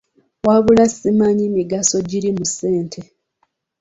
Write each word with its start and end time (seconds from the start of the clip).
Wabula 0.47 0.85
simanyi 0.95 1.45
migaso 1.55 1.95
giri 2.09 2.29
mu 2.37 2.45
ssente. 2.49 2.99